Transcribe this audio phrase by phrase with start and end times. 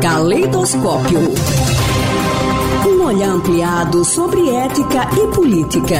[0.00, 1.18] Caleidoscópio.
[2.88, 5.96] Um olhar ampliado sobre ética e política.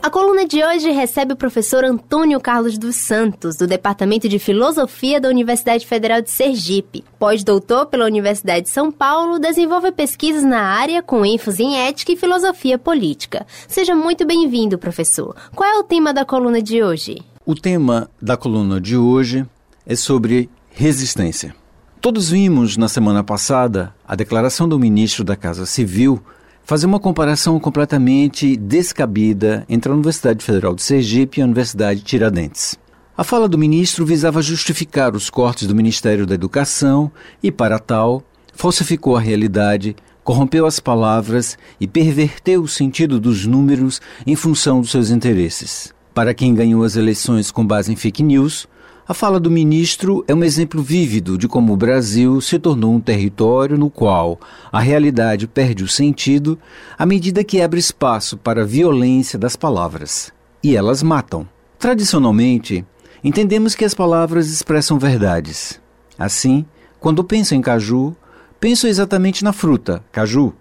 [0.00, 5.20] A coluna de hoje recebe o professor Antônio Carlos dos Santos, do Departamento de Filosofia
[5.20, 7.04] da Universidade Federal de Sergipe.
[7.18, 12.16] Pós-doutor pela Universidade de São Paulo, desenvolve pesquisas na área com ênfase em ética e
[12.16, 13.46] filosofia política.
[13.66, 15.34] Seja muito bem-vindo, professor.
[15.54, 17.18] Qual é o tema da coluna de hoje?
[17.50, 19.46] O tema da coluna de hoje
[19.86, 21.56] é sobre resistência.
[21.98, 26.22] Todos vimos na semana passada a declaração do ministro da Casa Civil
[26.62, 32.78] fazer uma comparação completamente descabida entre a Universidade Federal de Sergipe e a Universidade Tiradentes.
[33.16, 37.10] A fala do ministro visava justificar os cortes do Ministério da Educação
[37.42, 38.22] e, para tal,
[38.52, 44.90] falsificou a realidade, corrompeu as palavras e perverteu o sentido dos números em função dos
[44.90, 45.96] seus interesses.
[46.18, 48.66] Para quem ganhou as eleições com base em fake news,
[49.06, 52.98] a fala do ministro é um exemplo vívido de como o Brasil se tornou um
[52.98, 54.36] território no qual
[54.72, 56.58] a realidade perde o sentido
[56.98, 60.32] à medida que abre espaço para a violência das palavras.
[60.60, 61.48] E elas matam.
[61.78, 62.84] Tradicionalmente,
[63.22, 65.80] entendemos que as palavras expressam verdades.
[66.18, 66.66] Assim,
[66.98, 68.12] quando penso em caju,
[68.58, 70.52] penso exatamente na fruta, caju,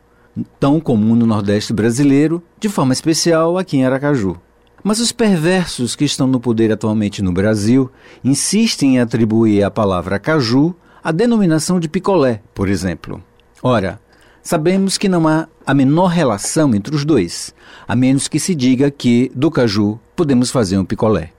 [0.59, 4.39] tão comum no Nordeste brasileiro, de forma especial aqui em Aracaju.
[4.87, 7.91] Mas os perversos que estão no poder atualmente no Brasil
[8.23, 13.21] insistem em atribuir à palavra caju a denominação de picolé, por exemplo.
[13.61, 13.99] Ora,
[14.41, 17.53] sabemos que não há a menor relação entre os dois,
[17.85, 21.33] a menos que se diga que do caju podemos fazer um picolé.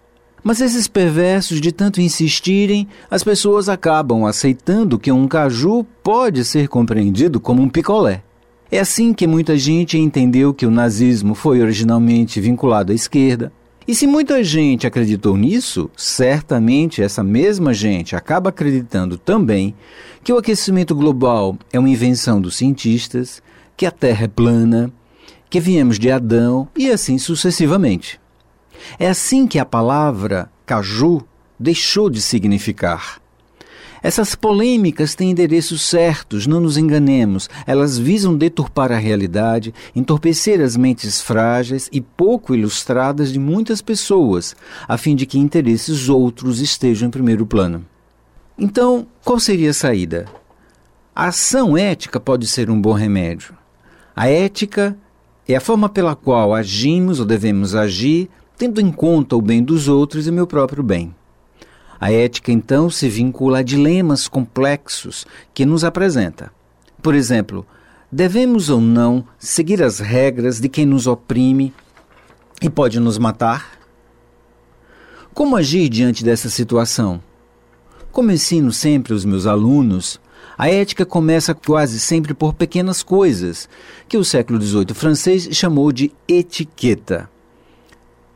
[0.45, 6.69] Mas esses perversos, de tanto insistirem, as pessoas acabam aceitando que um caju pode ser
[6.69, 8.23] compreendido como um picolé.
[8.71, 13.51] É assim que muita gente entendeu que o nazismo foi originalmente vinculado à esquerda.
[13.87, 19.75] E se muita gente acreditou nisso, certamente essa mesma gente acaba acreditando também
[20.23, 23.43] que o aquecimento global é uma invenção dos cientistas,
[23.75, 24.93] que a Terra é plana,
[25.49, 28.21] que viemos de Adão e assim sucessivamente.
[28.99, 31.23] É assim que a palavra caju
[31.59, 33.19] deixou de significar.
[34.03, 37.49] Essas polêmicas têm endereços certos, não nos enganemos.
[37.67, 44.55] Elas visam deturpar a realidade, entorpecer as mentes frágeis e pouco ilustradas de muitas pessoas,
[44.87, 47.85] a fim de que interesses outros estejam em primeiro plano.
[48.59, 50.27] Então, qual seria a saída?
[51.15, 53.55] A ação ética pode ser um bom remédio.
[54.15, 54.97] A ética
[55.47, 59.89] é a forma pela qual agimos ou devemos agir, tendo em conta o bem dos
[59.89, 61.15] outros e meu próprio bem.
[62.01, 66.53] A ética, então, se vincula a dilemas complexos que nos apresenta.
[67.03, 67.67] Por exemplo,
[68.11, 71.73] devemos ou não seguir as regras de quem nos oprime
[72.63, 73.79] e pode nos matar?
[75.35, 77.23] Como agir diante dessa situação?
[78.11, 80.21] Como ensino sempre os meus alunos,
[80.57, 83.69] a ética começa quase sempre por pequenas coisas,
[84.09, 87.31] que o século XVIII francês chamou de etiqueta.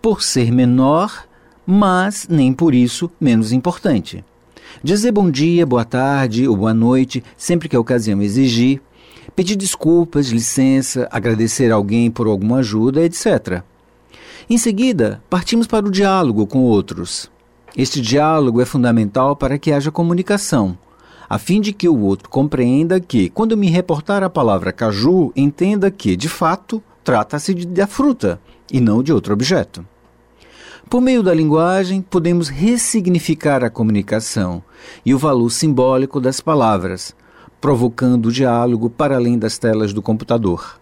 [0.01, 1.27] Por ser menor,
[1.67, 4.25] mas nem por isso menos importante.
[4.83, 8.81] Dizer bom dia, boa tarde ou boa noite sempre que a ocasião exigir,
[9.37, 13.63] pedir desculpas, licença, agradecer alguém por alguma ajuda, etc.
[14.49, 17.31] Em seguida, partimos para o diálogo com outros.
[17.77, 20.77] Este diálogo é fundamental para que haja comunicação,
[21.29, 25.91] a fim de que o outro compreenda que, quando me reportar a palavra caju, entenda
[25.91, 28.39] que, de fato, trata-se da fruta
[28.71, 29.87] e não de outro objeto.
[30.93, 34.63] Por meio da linguagem, podemos ressignificar a comunicação
[35.07, 37.17] e o valor simbólico das palavras,
[37.63, 40.79] provocando o diálogo para além das telas do computador.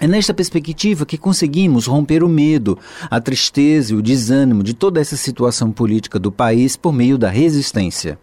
[0.00, 2.78] É nesta perspectiva que conseguimos romper o medo,
[3.10, 7.28] a tristeza e o desânimo de toda essa situação política do país por meio da
[7.28, 8.16] resistência.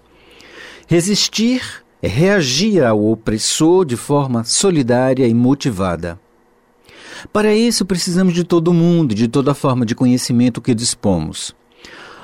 [0.88, 6.18] Resistir é reagir ao opressor de forma solidária e motivada.
[7.32, 11.56] Para isso, precisamos de todo mundo, de toda forma de conhecimento que dispomos.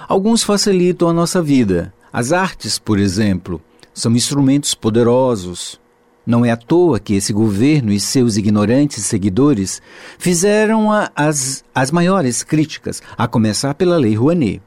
[0.07, 1.93] Alguns facilitam a nossa vida.
[2.11, 3.61] As artes, por exemplo,
[3.93, 5.79] são instrumentos poderosos.
[6.25, 9.81] Não é à toa que esse governo e seus ignorantes seguidores
[10.19, 14.61] fizeram a, as, as maiores críticas, a começar pela Lei Rouanet.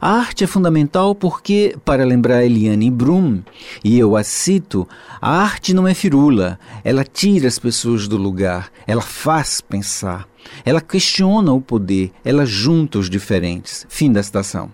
[0.00, 3.42] A arte é fundamental porque, para lembrar Eliane Brum,
[3.82, 4.86] e eu a cito,
[5.20, 10.28] a arte não é firula, ela tira as pessoas do lugar, ela faz pensar,
[10.64, 13.86] ela questiona o poder, ela junta os diferentes.
[13.88, 14.70] Fim da citação.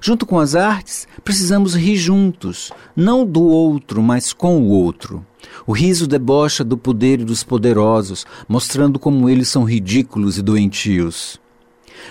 [0.00, 5.24] Junto com as artes, precisamos rir juntos, não do outro, mas com o outro.
[5.66, 11.40] O riso debocha do poder e dos poderosos, mostrando como eles são ridículos e doentios.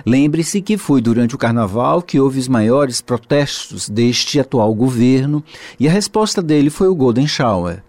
[0.06, 5.44] Lembre-se que foi durante o carnaval que houve os maiores protestos deste atual governo
[5.80, 7.84] e a resposta dele foi o Golden Shower.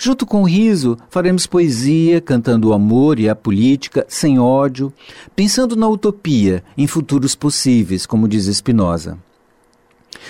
[0.00, 4.92] Junto com o riso, faremos poesia, cantando o amor e a política, sem ódio,
[5.34, 9.18] pensando na utopia, em futuros possíveis, como diz Spinoza.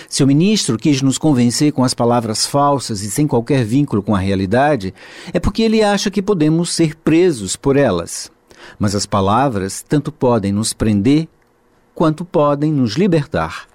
[0.07, 4.15] Se o ministro quis nos convencer com as palavras falsas e sem qualquer vínculo com
[4.15, 4.93] a realidade,
[5.31, 8.31] é porque ele acha que podemos ser presos por elas.
[8.77, 11.27] Mas as palavras tanto podem nos prender
[11.93, 13.67] quanto podem nos libertar.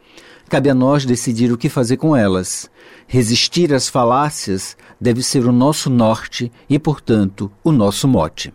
[0.48, 2.70] Cabe a nós decidir o que fazer com elas.
[3.06, 8.52] Resistir às falácias deve ser o nosso norte e, portanto, o nosso mote.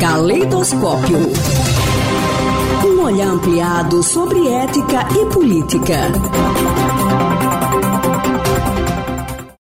[0.00, 1.18] Caleidoscópio.
[2.84, 5.96] Um olhar ampliado sobre ética e política.